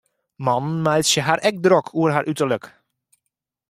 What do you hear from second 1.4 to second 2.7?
ek drok oer har uterlik.